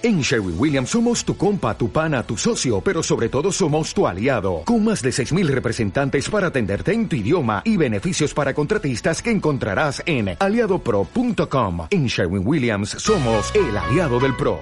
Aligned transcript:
En 0.00 0.20
Sherwin 0.20 0.54
Williams 0.56 0.90
somos 0.90 1.24
tu 1.24 1.36
compa, 1.36 1.76
tu 1.76 1.90
pana, 1.90 2.22
tu 2.22 2.36
socio, 2.36 2.80
pero 2.80 3.02
sobre 3.02 3.28
todo 3.28 3.50
somos 3.50 3.92
tu 3.92 4.06
aliado, 4.06 4.62
con 4.64 4.84
más 4.84 5.02
de 5.02 5.10
6.000 5.10 5.48
representantes 5.48 6.30
para 6.30 6.46
atenderte 6.46 6.92
en 6.92 7.08
tu 7.08 7.16
idioma 7.16 7.62
y 7.64 7.76
beneficios 7.76 8.32
para 8.32 8.54
contratistas 8.54 9.20
que 9.20 9.32
encontrarás 9.32 10.00
en 10.06 10.36
aliadopro.com. 10.38 11.88
En 11.90 12.06
Sherwin 12.06 12.46
Williams 12.46 12.90
somos 12.90 13.52
el 13.56 13.76
aliado 13.76 14.20
del 14.20 14.36
PRO. 14.36 14.60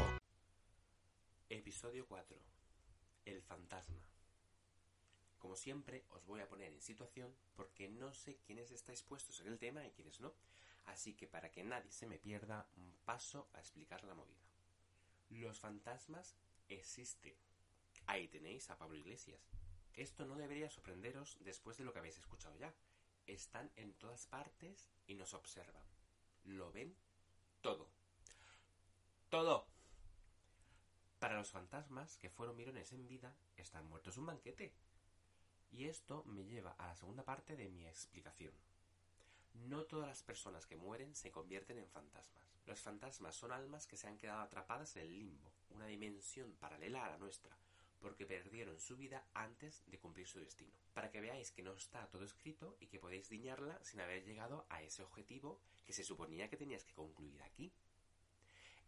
Episodio 1.50 2.06
4. 2.06 2.38
El 3.26 3.42
fantasma. 3.42 4.00
Como 5.36 5.54
siempre, 5.54 6.06
os 6.12 6.24
voy 6.24 6.40
a 6.40 6.48
poner 6.48 6.72
en 6.72 6.80
situación 6.80 7.28
porque 7.54 7.90
no 7.90 8.10
sé 8.14 8.38
quiénes 8.46 8.70
estáis 8.70 9.02
puestos 9.02 9.38
en 9.40 9.48
el 9.48 9.58
tema 9.58 9.84
y 9.84 9.90
quiénes 9.90 10.18
no. 10.18 10.32
Así 10.86 11.12
que 11.12 11.26
para 11.26 11.50
que 11.50 11.62
nadie 11.62 11.92
se 11.92 12.06
me 12.06 12.16
pierda, 12.16 12.66
paso 13.04 13.48
a 13.52 13.58
explicar 13.58 14.02
la 14.04 14.14
movida. 14.14 14.55
Los 15.30 15.60
fantasmas 15.60 16.36
existen. 16.68 17.34
Ahí 18.06 18.28
tenéis 18.28 18.70
a 18.70 18.78
Pablo 18.78 18.96
Iglesias. 18.96 19.40
Esto 19.94 20.26
no 20.26 20.36
debería 20.36 20.70
sorprenderos 20.70 21.38
después 21.40 21.76
de 21.76 21.84
lo 21.84 21.92
que 21.92 21.98
habéis 21.98 22.18
escuchado 22.18 22.56
ya. 22.56 22.74
Están 23.26 23.70
en 23.76 23.94
todas 23.94 24.26
partes 24.26 24.88
y 25.06 25.14
nos 25.14 25.34
observan. 25.34 25.84
Lo 26.44 26.70
ven 26.70 26.94
todo. 27.60 27.88
Todo. 29.30 29.66
Para 31.18 31.38
los 31.38 31.50
fantasmas 31.50 32.18
que 32.18 32.30
fueron 32.30 32.56
mirones 32.56 32.92
en 32.92 33.08
vida, 33.08 33.34
están 33.56 33.88
muertos 33.88 34.18
un 34.18 34.26
banquete. 34.26 34.72
Y 35.72 35.86
esto 35.86 36.22
me 36.24 36.44
lleva 36.44 36.72
a 36.72 36.86
la 36.86 36.96
segunda 36.96 37.24
parte 37.24 37.56
de 37.56 37.68
mi 37.68 37.86
explicación. 37.86 38.52
No 39.64 39.84
todas 39.84 40.08
las 40.08 40.22
personas 40.22 40.66
que 40.66 40.76
mueren 40.76 41.14
se 41.14 41.30
convierten 41.30 41.78
en 41.78 41.88
fantasmas. 41.88 42.56
Los 42.66 42.80
fantasmas 42.80 43.34
son 43.34 43.52
almas 43.52 43.86
que 43.86 43.96
se 43.96 44.06
han 44.06 44.18
quedado 44.18 44.40
atrapadas 44.40 44.96
en 44.96 45.02
el 45.02 45.18
limbo, 45.18 45.52
una 45.70 45.86
dimensión 45.86 46.54
paralela 46.56 47.04
a 47.04 47.10
la 47.10 47.18
nuestra, 47.18 47.56
porque 48.00 48.26
perdieron 48.26 48.78
su 48.78 48.96
vida 48.96 49.24
antes 49.34 49.82
de 49.86 49.98
cumplir 49.98 50.26
su 50.26 50.38
destino. 50.38 50.72
Para 50.92 51.10
que 51.10 51.20
veáis 51.20 51.50
que 51.50 51.62
no 51.62 51.72
está 51.72 52.06
todo 52.08 52.24
escrito 52.24 52.76
y 52.80 52.86
que 52.86 53.00
podéis 53.00 53.28
diñarla 53.28 53.82
sin 53.82 54.00
haber 54.00 54.24
llegado 54.24 54.66
a 54.68 54.82
ese 54.82 55.02
objetivo 55.02 55.60
que 55.84 55.92
se 55.92 56.04
suponía 56.04 56.48
que 56.48 56.56
tenías 56.56 56.84
que 56.84 56.94
concluir 56.94 57.42
aquí. 57.42 57.72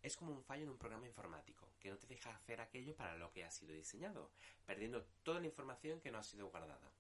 Es 0.03 0.17
como 0.17 0.33
un 0.33 0.45
fallo 0.45 0.63
en 0.63 0.71
un 0.71 0.79
programa 0.79 1.07
informático, 1.07 1.69
que 1.81 1.91
no 1.91 1.99
te 1.99 2.07
deja 2.07 2.31
hacer 2.31 2.61
aquello 2.61 2.95
para 2.95 3.17
lo 3.17 3.33
que 3.33 3.45
ha 3.45 3.51
sido 3.51 3.75
diseñado, 3.75 4.31
perdiendo 4.65 5.05
toda 5.25 5.41
la 5.41 5.47
información 5.47 6.01
que 6.01 6.13
no 6.13 6.19
ha 6.19 6.23
sido 6.23 6.51
guardada. 6.51 6.93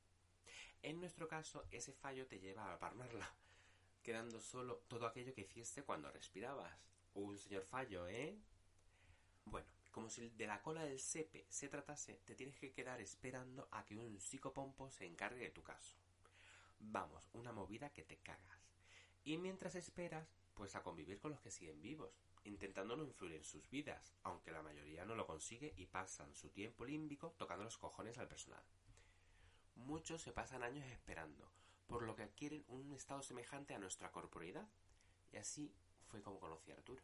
En 0.83 1.01
nuestro 1.01 1.29
caso, 1.29 1.67
ese 1.71 1.93
fallo 1.93 2.27
te 2.27 2.41
lleva 2.41 2.65
a 2.65 2.75
aparmarla, 2.75 3.31
quedando 4.09 4.41
solo 4.41 4.79
todo 4.89 5.05
aquello 5.05 5.35
que 5.35 5.43
hiciste 5.43 5.83
cuando 5.83 6.11
respirabas. 6.11 6.73
Un 7.13 7.39
señor 7.39 7.65
fallo, 7.65 8.09
¿eh? 8.09 8.39
Bueno, 9.45 9.69
como 9.91 10.09
si 10.09 10.31
de 10.31 10.47
la 10.47 10.63
cola 10.63 10.83
del 10.83 10.99
sepe 10.99 11.45
se 11.51 11.69
tratase, 11.69 12.23
te 12.25 12.35
tienes 12.35 12.59
que 12.59 12.73
quedar 12.73 13.03
esperando 13.03 13.69
a 13.71 13.85
que 13.85 13.99
un 13.99 14.19
psicopompo 14.19 14.91
se 14.91 15.05
encargue 15.05 15.45
de 15.45 15.51
tu 15.51 15.63
caso. 15.63 15.95
Vamos, 16.81 17.29
una 17.35 17.53
movida 17.53 17.91
que 17.91 18.03
te 18.03 18.17
cagas. 18.17 18.73
Y 19.25 19.37
mientras 19.37 19.75
esperas, 19.75 20.27
pues 20.55 20.75
a 20.75 20.83
convivir 20.83 21.19
con 21.19 21.33
los 21.33 21.43
que 21.43 21.51
siguen 21.51 21.83
vivos, 21.83 22.25
intentando 22.45 22.97
no 22.97 23.05
influir 23.05 23.35
en 23.35 23.45
sus 23.45 23.69
vidas, 23.69 24.15
aunque 24.23 24.53
la 24.53 24.63
mayoría 24.63 25.05
no 25.05 25.17
lo 25.17 25.27
consigue 25.27 25.75
y 25.77 25.85
pasan 25.85 26.35
su 26.35 26.49
tiempo 26.49 26.87
límbico 26.87 27.35
tocando 27.37 27.65
los 27.65 27.77
cojones 27.77 28.17
al 28.17 28.29
personal. 28.29 28.65
Muchos 29.75 30.23
se 30.23 30.33
pasan 30.33 30.63
años 30.63 30.87
esperando, 30.87 31.53
por 31.89 32.03
lo 32.03 32.15
que 32.15 32.23
adquieren 32.23 32.65
un 32.69 32.93
estado 32.93 33.23
semejante 33.23 33.75
a 33.75 33.79
nuestra 33.79 34.13
corporeidad. 34.13 34.69
Y 35.33 35.39
así 35.39 35.75
fue 36.07 36.23
como 36.23 36.39
conocí 36.39 36.71
a 36.71 36.75
Arturo. 36.75 37.03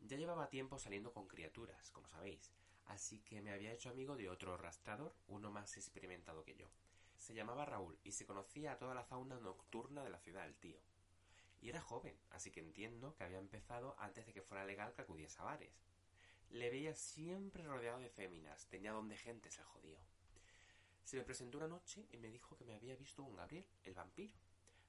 Ya 0.00 0.16
llevaba 0.16 0.48
tiempo 0.48 0.78
saliendo 0.78 1.12
con 1.12 1.28
criaturas, 1.28 1.90
como 1.90 2.08
sabéis, 2.08 2.52
así 2.86 3.20
que 3.20 3.42
me 3.42 3.52
había 3.52 3.72
hecho 3.72 3.90
amigo 3.90 4.16
de 4.16 4.30
otro 4.30 4.56
rastrador, 4.56 5.14
uno 5.28 5.50
más 5.50 5.76
experimentado 5.76 6.42
que 6.42 6.56
yo. 6.56 6.70
Se 7.18 7.34
llamaba 7.34 7.66
Raúl 7.66 7.98
y 8.02 8.12
se 8.12 8.24
conocía 8.24 8.72
a 8.72 8.78
toda 8.78 8.94
la 8.94 9.04
fauna 9.04 9.38
nocturna 9.38 10.02
de 10.02 10.10
la 10.10 10.18
ciudad 10.20 10.44
del 10.44 10.56
tío. 10.56 10.80
Y 11.60 11.68
era 11.68 11.82
joven, 11.82 12.18
así 12.30 12.50
que 12.50 12.60
entiendo 12.60 13.14
que 13.14 13.24
había 13.24 13.38
empezado 13.38 13.94
antes 13.98 14.24
de 14.24 14.32
que 14.32 14.40
fuera 14.40 14.64
legal 14.64 14.94
que 14.94 15.02
acudiese 15.02 15.38
a 15.40 15.44
bares. 15.44 15.84
Le 16.48 16.70
veía 16.70 16.94
siempre 16.94 17.62
rodeado 17.62 17.98
de 17.98 18.08
féminas, 18.08 18.66
tenía 18.68 18.92
donde 18.92 19.16
gente 19.16 19.50
se 19.50 19.62
jodió. 19.62 19.98
Se 21.04 21.16
me 21.16 21.24
presentó 21.24 21.58
una 21.58 21.68
noche 21.68 22.06
y 22.12 22.18
me 22.18 22.30
dijo 22.30 22.56
que 22.56 22.64
me 22.64 22.74
había 22.74 22.96
visto 22.96 23.22
un 23.22 23.34
Gabriel, 23.34 23.66
el 23.84 23.94
vampiro. 23.94 24.34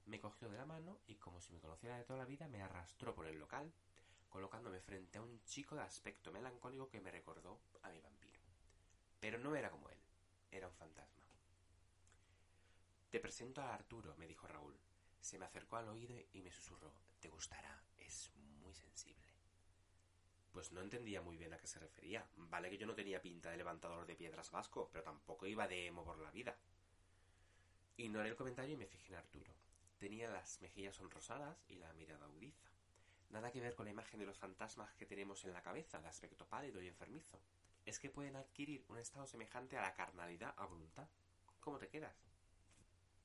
Me 0.06 0.20
cogió 0.20 0.50
de 0.50 0.58
la 0.58 0.66
mano 0.66 1.00
y, 1.08 1.16
como 1.16 1.42
si 1.42 1.52
me 1.54 1.60
conociera 1.60 1.98
de 1.98 2.04
toda 2.04 2.20
la 2.20 2.26
vida, 2.26 2.48
me 2.48 2.62
arrastró 2.62 3.16
por 3.16 3.28
el 3.28 3.40
local, 3.40 3.72
colocándome 4.30 4.80
frente 4.80 5.18
a 5.18 5.22
un 5.22 5.44
chico 5.46 5.76
de 5.76 5.82
aspecto 5.82 6.32
melancólico 6.32 6.90
que 6.90 7.02
me 7.02 7.12
recordó 7.12 7.60
a 7.82 7.90
mi 7.90 8.00
vampiro. 8.00 8.40
Pero 9.20 9.40
no 9.40 9.56
era 9.56 9.70
como 9.70 9.90
él, 9.90 10.00
era 10.52 10.68
un 10.68 10.74
fantasma. 10.74 11.26
Te 13.10 13.20
presento 13.20 13.62
a 13.62 13.74
Arturo, 13.74 14.16
me 14.18 14.28
dijo 14.28 14.48
Raúl. 14.48 14.78
Se 15.20 15.38
me 15.38 15.46
acercó 15.46 15.76
al 15.76 15.90
oído 15.90 16.18
y 16.34 16.42
me 16.42 16.52
susurró, 16.52 16.94
te 17.20 17.30
gustará, 17.30 17.84
es 17.98 18.32
muy 18.62 18.74
sensible. 18.74 19.28
Pues 20.52 20.72
no 20.72 20.82
entendía 20.82 21.22
muy 21.22 21.38
bien 21.38 21.54
a 21.54 21.58
qué 21.58 21.68
se 21.68 21.80
refería. 21.80 22.28
Vale 22.36 22.70
que 22.70 22.78
yo 22.78 22.86
no 22.86 22.94
tenía 22.94 23.22
pinta 23.22 23.52
de 23.52 23.58
levantador 23.58 24.06
de 24.06 24.16
piedras 24.16 24.52
vasco, 24.52 24.90
pero 24.92 25.04
tampoco 25.04 25.48
iba 25.48 25.68
de 25.68 25.88
emo 25.88 26.04
por 26.04 26.20
la 26.20 26.32
vida. 26.32 26.58
Ignoré 27.98 28.30
el 28.30 28.36
comentario 28.36 28.74
y 28.74 28.78
me 28.78 28.88
fijé 28.88 29.14
en 29.14 29.20
Arturo. 29.20 29.54
Tenía 29.98 30.30
las 30.30 30.62
mejillas 30.62 30.96
sonrosadas 30.96 31.64
y 31.70 31.76
la 31.76 31.94
mirada 31.94 32.26
agudiza. 32.26 32.70
Nada 33.30 33.52
que 33.52 33.62
ver 33.62 33.76
con 33.76 33.86
la 33.86 33.92
imagen 33.92 34.20
de 34.20 34.26
los 34.26 34.38
fantasmas 34.38 34.94
que 34.96 35.06
tenemos 35.06 35.46
en 35.46 35.54
la 35.54 35.62
cabeza, 35.62 36.02
de 36.02 36.08
aspecto 36.08 36.46
pálido 36.48 36.82
y 36.82 36.88
enfermizo. 36.88 37.40
Es 37.86 38.00
que 38.00 38.10
pueden 38.10 38.36
adquirir 38.36 38.84
un 38.90 38.98
estado 38.98 39.26
semejante 39.26 39.78
a 39.78 39.82
la 39.82 39.94
carnalidad 39.94 40.54
a 40.58 40.66
voluntad. 40.66 41.08
¿Cómo 41.62 41.78
te 41.78 41.88
quedas? 41.88 42.28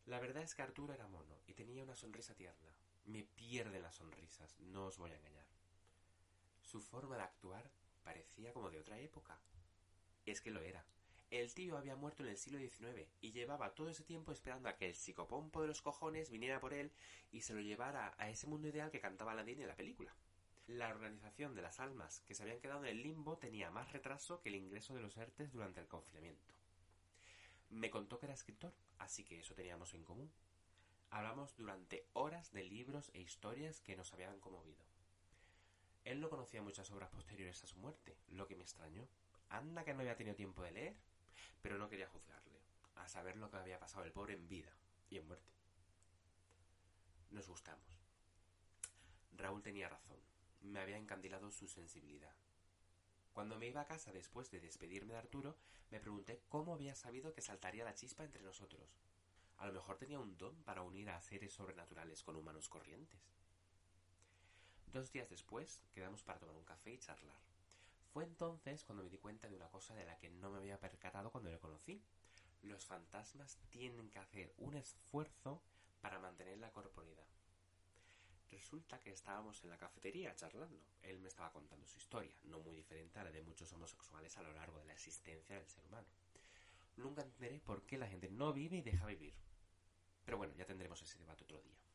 La 0.04 0.20
verdad 0.20 0.44
es 0.44 0.54
que 0.54 0.62
Arturo 0.62 0.94
era 0.94 1.08
mono 1.08 1.40
y 1.48 1.54
tenía 1.54 1.82
una 1.82 1.96
sonrisa 1.96 2.34
tierna. 2.34 2.72
Me 3.06 3.24
pierden 3.24 3.82
las 3.82 3.96
sonrisas, 3.96 4.56
no 4.60 4.86
os 4.86 4.98
voy 4.98 5.10
a 5.10 5.16
engañar. 5.16 5.55
Su 6.66 6.80
forma 6.80 7.16
de 7.16 7.22
actuar 7.22 7.70
parecía 8.02 8.52
como 8.52 8.70
de 8.70 8.80
otra 8.80 8.98
época. 8.98 9.38
Es 10.24 10.40
que 10.40 10.50
lo 10.50 10.60
era. 10.60 10.84
El 11.30 11.54
tío 11.54 11.78
había 11.78 11.94
muerto 11.94 12.24
en 12.24 12.28
el 12.28 12.36
siglo 12.36 12.58
XIX 12.58 13.08
y 13.20 13.30
llevaba 13.30 13.72
todo 13.72 13.88
ese 13.88 14.02
tiempo 14.02 14.32
esperando 14.32 14.68
a 14.68 14.76
que 14.76 14.88
el 14.88 14.96
psicopompo 14.96 15.62
de 15.62 15.68
los 15.68 15.80
cojones 15.80 16.28
viniera 16.28 16.58
por 16.58 16.74
él 16.74 16.90
y 17.30 17.42
se 17.42 17.54
lo 17.54 17.60
llevara 17.60 18.14
a 18.18 18.30
ese 18.30 18.48
mundo 18.48 18.66
ideal 18.66 18.90
que 18.90 19.00
cantaba 19.00 19.30
Aladdin 19.30 19.60
en 19.60 19.68
la 19.68 19.76
película. 19.76 20.12
La 20.66 20.88
organización 20.88 21.54
de 21.54 21.62
las 21.62 21.78
almas 21.78 22.20
que 22.26 22.34
se 22.34 22.42
habían 22.42 22.58
quedado 22.58 22.80
en 22.80 22.90
el 22.90 23.02
limbo 23.02 23.38
tenía 23.38 23.70
más 23.70 23.92
retraso 23.92 24.40
que 24.40 24.48
el 24.48 24.56
ingreso 24.56 24.92
de 24.92 25.02
los 25.02 25.16
ERTES 25.16 25.52
durante 25.52 25.78
el 25.78 25.86
confinamiento. 25.86 26.52
Me 27.70 27.90
contó 27.90 28.18
que 28.18 28.26
era 28.26 28.34
escritor, 28.34 28.72
así 28.98 29.22
que 29.22 29.38
eso 29.38 29.54
teníamos 29.54 29.94
en 29.94 30.02
común. 30.02 30.32
Hablamos 31.10 31.56
durante 31.56 32.08
horas 32.14 32.52
de 32.52 32.64
libros 32.64 33.12
e 33.14 33.20
historias 33.20 33.80
que 33.82 33.94
nos 33.94 34.12
habían 34.12 34.40
conmovido. 34.40 34.95
Él 36.06 36.20
no 36.20 36.30
conocía 36.30 36.62
muchas 36.62 36.88
obras 36.92 37.10
posteriores 37.10 37.64
a 37.64 37.66
su 37.66 37.80
muerte, 37.80 38.16
lo 38.28 38.46
que 38.46 38.54
me 38.54 38.62
extrañó. 38.62 39.08
Anda 39.48 39.84
que 39.84 39.92
no 39.92 40.00
había 40.00 40.16
tenido 40.16 40.36
tiempo 40.36 40.62
de 40.62 40.70
leer, 40.70 40.96
pero 41.60 41.78
no 41.78 41.88
quería 41.88 42.08
juzgarle, 42.08 42.60
a 42.94 43.08
saber 43.08 43.36
lo 43.36 43.50
que 43.50 43.56
había 43.56 43.80
pasado 43.80 44.04
el 44.04 44.12
pobre 44.12 44.34
en 44.34 44.46
vida 44.46 44.70
y 45.10 45.18
en 45.18 45.26
muerte. 45.26 45.52
Nos 47.30 47.48
gustamos. 47.48 47.84
Raúl 49.32 49.64
tenía 49.64 49.88
razón, 49.88 50.20
me 50.62 50.78
había 50.78 50.96
encandilado 50.96 51.50
su 51.50 51.66
sensibilidad. 51.66 52.36
Cuando 53.32 53.58
me 53.58 53.66
iba 53.66 53.80
a 53.80 53.86
casa 53.86 54.12
después 54.12 54.48
de 54.52 54.60
despedirme 54.60 55.14
de 55.14 55.18
Arturo, 55.18 55.56
me 55.90 55.98
pregunté 55.98 56.40
cómo 56.48 56.72
había 56.72 56.94
sabido 56.94 57.34
que 57.34 57.42
saltaría 57.42 57.84
la 57.84 57.96
chispa 57.96 58.22
entre 58.22 58.44
nosotros. 58.44 58.96
A 59.56 59.66
lo 59.66 59.72
mejor 59.72 59.98
tenía 59.98 60.20
un 60.20 60.38
don 60.38 60.54
para 60.62 60.82
unir 60.82 61.10
a 61.10 61.20
seres 61.20 61.52
sobrenaturales 61.52 62.22
con 62.22 62.36
humanos 62.36 62.68
corrientes. 62.68 63.20
Dos 64.92 65.12
días 65.12 65.28
después 65.28 65.82
quedamos 65.92 66.22
para 66.22 66.38
tomar 66.38 66.56
un 66.56 66.64
café 66.64 66.92
y 66.92 66.98
charlar. 66.98 67.36
Fue 68.12 68.24
entonces 68.24 68.84
cuando 68.84 69.04
me 69.04 69.10
di 69.10 69.18
cuenta 69.18 69.48
de 69.48 69.56
una 69.56 69.68
cosa 69.68 69.94
de 69.94 70.06
la 70.06 70.16
que 70.16 70.30
no 70.30 70.50
me 70.50 70.58
había 70.58 70.80
percatado 70.80 71.30
cuando 71.30 71.50
le 71.50 71.58
conocí. 71.58 72.02
Los 72.62 72.86
fantasmas 72.86 73.58
tienen 73.70 74.10
que 74.10 74.18
hacer 74.18 74.54
un 74.56 74.74
esfuerzo 74.74 75.62
para 76.00 76.18
mantener 76.18 76.58
la 76.58 76.72
corporidad. 76.72 77.26
Resulta 78.50 79.00
que 79.00 79.10
estábamos 79.10 79.62
en 79.64 79.70
la 79.70 79.76
cafetería 79.76 80.34
charlando. 80.34 80.80
Él 81.02 81.18
me 81.18 81.28
estaba 81.28 81.52
contando 81.52 81.86
su 81.86 81.98
historia, 81.98 82.32
no 82.44 82.60
muy 82.60 82.74
diferente 82.74 83.18
a 83.18 83.24
la 83.24 83.32
de 83.32 83.42
muchos 83.42 83.72
homosexuales 83.72 84.36
a 84.38 84.42
lo 84.42 84.52
largo 84.52 84.78
de 84.78 84.86
la 84.86 84.92
existencia 84.94 85.56
del 85.56 85.68
ser 85.68 85.84
humano. 85.84 86.06
Nunca 86.96 87.22
entenderé 87.22 87.60
por 87.60 87.84
qué 87.84 87.98
la 87.98 88.08
gente 88.08 88.30
no 88.30 88.52
vive 88.52 88.78
y 88.78 88.82
deja 88.82 89.04
vivir. 89.04 89.34
Pero 90.24 90.38
bueno, 90.38 90.54
ya 90.54 90.64
tendremos 90.64 91.02
ese 91.02 91.18
debate 91.18 91.44
otro 91.44 91.60
día. 91.60 91.85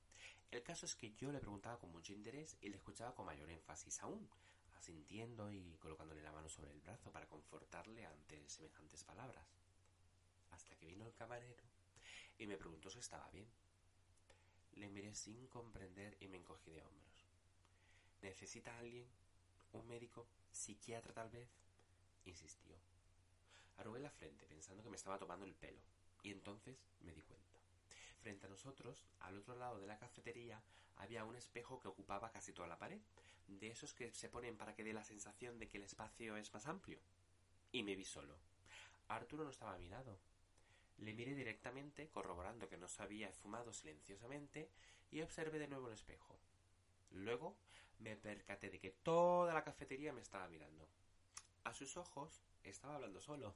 El 0.51 0.63
caso 0.63 0.85
es 0.85 0.95
que 0.95 1.13
yo 1.15 1.31
le 1.31 1.39
preguntaba 1.39 1.79
con 1.79 1.91
mucho 1.91 2.11
interés 2.11 2.57
y 2.59 2.69
le 2.69 2.75
escuchaba 2.75 3.15
con 3.15 3.25
mayor 3.25 3.49
énfasis 3.49 4.03
aún, 4.03 4.29
asintiendo 4.77 5.49
y 5.49 5.77
colocándole 5.79 6.21
la 6.21 6.33
mano 6.33 6.49
sobre 6.49 6.71
el 6.71 6.81
brazo 6.81 7.09
para 7.09 7.25
confortarle 7.25 8.05
ante 8.05 8.49
semejantes 8.49 9.05
palabras. 9.05 9.47
Hasta 10.51 10.75
que 10.75 10.87
vino 10.87 11.05
el 11.05 11.13
camarero 11.13 11.63
y 12.37 12.47
me 12.47 12.57
preguntó 12.57 12.89
si 12.89 12.99
estaba 12.99 13.29
bien. 13.29 13.47
Le 14.73 14.89
miré 14.89 15.15
sin 15.15 15.47
comprender 15.47 16.17
y 16.19 16.27
me 16.27 16.37
encogí 16.37 16.71
de 16.71 16.81
hombros. 16.83 17.25
¿Necesita 18.21 18.77
alguien? 18.77 19.07
¿Un 19.71 19.87
médico? 19.87 20.27
Psiquiatra 20.51 21.13
tal 21.13 21.29
vez. 21.29 21.49
Insistió. 22.25 22.75
Arrugué 23.77 23.99
la 23.99 24.11
frente 24.11 24.45
pensando 24.47 24.83
que 24.83 24.89
me 24.89 24.97
estaba 24.97 25.17
tomando 25.17 25.45
el 25.45 25.55
pelo, 25.55 25.81
y 26.23 26.31
entonces 26.31 26.77
me 26.99 27.13
di 27.13 27.21
cuenta. 27.21 27.50
Frente 28.21 28.45
a 28.45 28.49
nosotros, 28.49 29.03
al 29.21 29.37
otro 29.37 29.55
lado 29.55 29.79
de 29.79 29.87
la 29.87 29.97
cafetería, 29.97 30.61
había 30.97 31.25
un 31.25 31.35
espejo 31.35 31.79
que 31.79 31.87
ocupaba 31.87 32.31
casi 32.31 32.53
toda 32.53 32.67
la 32.67 32.77
pared, 32.77 33.01
de 33.47 33.71
esos 33.71 33.95
que 33.95 34.13
se 34.13 34.29
ponen 34.29 34.57
para 34.57 34.75
que 34.75 34.83
dé 34.83 34.93
la 34.93 35.03
sensación 35.03 35.57
de 35.57 35.67
que 35.67 35.77
el 35.77 35.83
espacio 35.83 36.37
es 36.37 36.53
más 36.53 36.67
amplio. 36.67 36.99
Y 37.71 37.81
me 37.81 37.95
vi 37.95 38.05
solo. 38.05 38.35
Arturo 39.07 39.43
no 39.43 39.49
estaba 39.49 39.73
a 39.73 39.79
mi 39.79 39.89
lado. 39.89 40.19
Le 40.99 41.13
miré 41.13 41.33
directamente, 41.33 42.09
corroborando 42.09 42.69
que 42.69 42.77
no 42.77 42.87
se 42.87 43.01
había 43.01 43.33
fumado 43.33 43.73
silenciosamente, 43.73 44.69
y 45.09 45.21
observé 45.21 45.57
de 45.57 45.67
nuevo 45.67 45.87
el 45.87 45.93
espejo. 45.93 46.37
Luego 47.09 47.55
me 47.97 48.15
percaté 48.15 48.69
de 48.69 48.79
que 48.79 48.91
toda 48.91 49.53
la 49.53 49.63
cafetería 49.63 50.13
me 50.13 50.21
estaba 50.21 50.47
mirando. 50.47 50.87
A 51.63 51.73
sus 51.73 51.97
ojos 51.97 52.43
estaba 52.63 52.95
hablando 52.95 53.19
solo. 53.19 53.55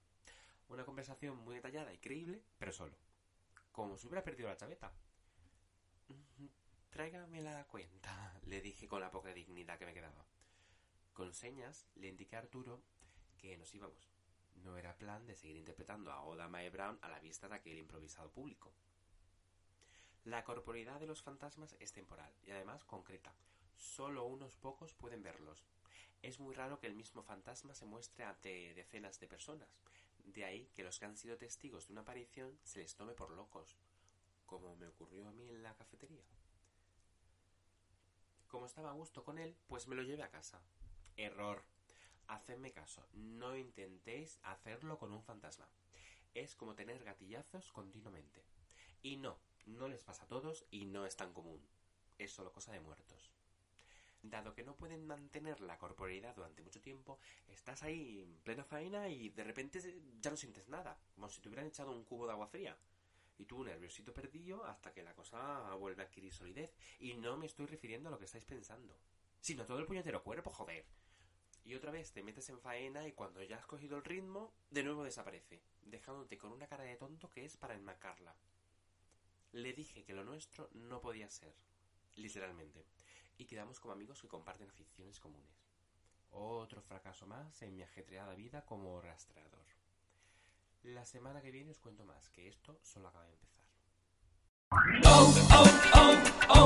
Una 0.70 0.86
conversación 0.86 1.38
muy 1.38 1.54
detallada 1.54 1.94
y 1.94 2.00
creíble, 2.00 2.42
pero 2.58 2.72
solo. 2.72 2.96
Como 3.76 3.98
si 3.98 4.08
hubiera 4.08 4.24
perdido 4.24 4.48
la 4.48 4.56
chaveta. 4.56 4.90
Tráigame 6.92 7.42
la 7.42 7.68
cuenta, 7.68 8.40
le 8.46 8.62
dije 8.62 8.88
con 8.88 9.02
la 9.02 9.12
poca 9.12 9.34
dignidad 9.34 9.78
que 9.78 9.86
me 9.86 9.94
quedaba. 9.94 10.26
Con 11.12 11.34
señas 11.34 11.86
le 11.96 12.08
indiqué 12.08 12.38
a 12.38 12.40
Arturo 12.40 12.82
que 13.38 13.58
nos 13.58 13.76
íbamos. 13.76 14.10
No 14.64 14.78
era 14.78 14.98
plan 14.98 15.28
de 15.28 15.36
seguir 15.36 15.58
interpretando 15.58 16.14
a 16.14 16.24
Oda 16.24 16.48
Mae 16.48 16.70
Brown 16.70 16.98
a 17.02 17.10
la 17.10 17.20
vista 17.20 17.50
de 17.50 17.56
aquel 17.56 17.78
improvisado 17.78 18.32
público. 18.32 18.72
La 20.24 20.46
corporeidad 20.46 21.02
de 21.02 21.08
los 21.08 21.22
fantasmas 21.22 21.76
es 21.82 21.92
temporal 21.92 22.34
y 22.44 22.52
además 22.52 22.86
concreta. 22.86 23.36
Solo 23.76 24.24
unos 24.24 24.56
pocos 24.56 24.94
pueden 24.94 25.22
verlos. 25.22 25.66
Es 26.22 26.40
muy 26.40 26.56
raro 26.56 26.80
que 26.80 26.88
el 26.88 26.96
mismo 26.96 27.24
fantasma 27.24 27.74
se 27.74 27.86
muestre 27.86 28.24
ante 28.24 28.74
decenas 28.74 29.20
de 29.20 29.28
personas. 29.28 29.82
De 30.26 30.44
ahí 30.44 30.70
que 30.76 30.84
los 30.84 31.00
que 31.00 31.06
han 31.06 31.16
sido 31.16 31.38
testigos 31.38 31.88
de 31.88 31.94
una 31.94 32.02
aparición 32.02 32.60
se 32.64 32.80
les 32.80 32.96
tome 32.96 33.14
por 33.14 33.32
locos, 33.32 33.78
como 34.46 34.76
me 34.76 34.88
ocurrió 34.88 35.28
a 35.28 35.32
mí 35.32 35.50
en 35.50 35.64
la 35.64 35.76
cafetería. 35.76 36.24
Como 38.48 38.66
estaba 38.66 38.90
a 38.90 38.94
gusto 38.94 39.24
con 39.24 39.38
él, 39.38 39.56
pues 39.68 39.88
me 39.88 39.96
lo 39.96 40.04
llevé 40.04 40.24
a 40.24 40.32
casa. 40.32 40.62
Error. 41.16 41.64
Hacedme 42.28 42.72
caso, 42.72 43.08
no 43.14 43.56
intentéis 43.56 44.40
hacerlo 44.44 44.98
con 44.98 45.14
un 45.14 45.24
fantasma. 45.24 45.70
Es 46.34 46.56
como 46.56 46.76
tener 46.76 47.04
gatillazos 47.04 47.72
continuamente. 47.72 48.44
Y 49.04 49.18
no, 49.18 49.38
no 49.66 49.88
les 49.88 50.04
pasa 50.04 50.24
a 50.24 50.28
todos 50.28 50.66
y 50.72 50.86
no 50.86 51.06
es 51.06 51.16
tan 51.16 51.34
común. 51.34 51.62
Es 52.18 52.32
solo 52.32 52.52
cosa 52.52 52.72
de 52.72 52.80
muertos. 52.80 53.35
Dado 54.30 54.54
que 54.54 54.64
no 54.64 54.76
pueden 54.76 55.06
mantener 55.06 55.62
la 55.62 55.78
corporeidad 55.78 56.36
durante 56.36 56.62
mucho 56.62 56.82
tiempo, 56.82 57.20
estás 57.48 57.84
ahí 57.84 58.22
en 58.22 58.36
plena 58.40 58.64
faena 58.64 59.08
y 59.08 59.30
de 59.30 59.44
repente 59.44 59.80
ya 60.20 60.32
no 60.32 60.38
sientes 60.38 60.68
nada, 60.68 60.98
como 61.14 61.30
si 61.30 61.42
te 61.42 61.50
hubieran 61.50 61.68
echado 61.68 61.92
un 61.92 62.04
cubo 62.04 62.26
de 62.26 62.34
agua 62.34 62.48
fría. 62.48 62.76
Y 63.38 63.46
tú 63.46 63.64
nerviosito 63.64 64.14
perdido 64.14 64.66
hasta 64.66 64.94
que 64.94 65.04
la 65.04 65.14
cosa 65.14 65.74
vuelve 65.76 66.04
a 66.04 66.06
adquirir 66.06 66.34
solidez. 66.34 66.74
Y 67.00 67.14
no 67.16 67.38
me 67.38 67.46
estoy 67.46 67.66
refiriendo 67.66 68.10
a 68.10 68.12
lo 68.12 68.18
que 68.18 68.26
estáis 68.26 68.46
pensando, 68.46 68.98
sino 69.42 69.66
todo 69.66 69.80
el 69.80 69.86
puñetero 69.86 70.24
cuerpo, 70.24 70.50
joder. 70.50 70.86
Y 71.66 71.76
otra 71.76 71.92
vez 71.92 72.12
te 72.12 72.24
metes 72.24 72.48
en 72.50 72.60
faena 72.60 73.08
y 73.08 73.12
cuando 73.12 73.44
ya 73.44 73.58
has 73.58 73.66
cogido 73.66 73.98
el 73.98 74.04
ritmo, 74.04 74.54
de 74.70 74.84
nuevo 74.84 75.04
desaparece, 75.04 75.62
dejándote 75.82 76.38
con 76.38 76.52
una 76.52 76.68
cara 76.68 76.84
de 76.84 76.96
tonto 76.96 77.30
que 77.30 77.44
es 77.44 77.58
para 77.58 77.74
enmacarla. 77.74 78.36
Le 79.52 79.74
dije 79.74 80.04
que 80.04 80.14
lo 80.14 80.24
nuestro 80.24 80.70
no 80.74 81.02
podía 81.02 81.30
ser, 81.30 81.56
literalmente, 82.16 82.86
y 83.38 83.46
quedamos 83.46 83.80
como 83.80 83.94
amigos 83.94 84.22
que 84.22 84.28
comparten 84.28 84.70
aficiones 84.70 85.20
comunes. 85.20 85.70
Otro 86.32 86.82
fracaso 86.82 87.26
más 87.26 87.62
en 87.62 87.76
mi 87.76 87.84
ajetreada 87.84 88.36
vida 88.36 88.66
como 88.66 89.00
rastreador. 89.02 89.66
La 90.84 91.06
semana 91.06 91.42
que 91.42 91.52
viene 91.52 91.72
os 91.72 91.80
cuento 91.80 92.04
más, 92.06 92.30
que 92.30 92.48
esto 92.48 92.80
solo 92.84 93.08
acaba 93.08 93.26
de 93.26 93.34
empezar. 93.34 93.66
Oh, 95.06 95.34
oh, 95.52 95.82
oh. 95.94 96.66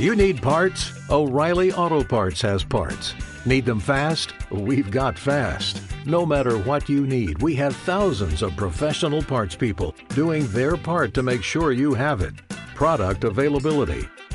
You 0.00 0.16
need 0.16 0.40
parts? 0.40 0.92
O'Reilly 1.10 1.72
Auto 1.72 2.02
Parts 2.02 2.40
has 2.40 2.64
parts. 2.64 3.14
Need 3.44 3.66
them 3.66 3.78
fast? 3.78 4.32
We've 4.50 4.90
got 4.90 5.18
fast. 5.18 5.82
No 6.06 6.24
matter 6.24 6.56
what 6.56 6.88
you 6.88 7.06
need, 7.06 7.42
we 7.42 7.54
have 7.56 7.76
thousands 7.76 8.40
of 8.40 8.56
professional 8.56 9.22
parts 9.22 9.54
people 9.54 9.94
doing 10.14 10.46
their 10.52 10.78
part 10.78 11.12
to 11.12 11.22
make 11.22 11.42
sure 11.42 11.72
you 11.72 11.92
have 11.92 12.22
it. 12.22 12.32
Product 12.74 13.24
availability. 13.24 14.08